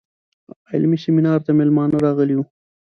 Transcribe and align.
علمي 0.71 0.97
سیمینار 1.03 1.39
ته 1.45 1.51
میلمانه 1.59 1.97
راغلي 2.05 2.35
وو. 2.35 2.43